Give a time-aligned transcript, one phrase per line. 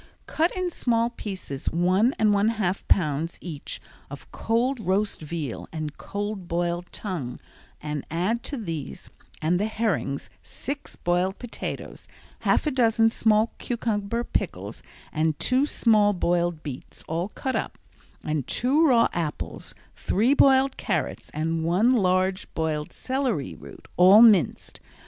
[0.25, 5.95] Cut in small pieces one and one half pounds each of cold roast veal and
[5.95, 7.37] cold boiled tongue
[7.79, 9.11] and add to these
[9.43, 12.07] and the herrings six boiled potatoes,
[12.39, 14.81] half a dozen small cucumber pickles
[15.13, 17.77] and two small boiled beets, all cut up,
[18.23, 24.79] and two raw apples, three boiled carrots and one large boiled celery root, all minced.